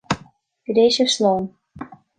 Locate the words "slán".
1.15-1.43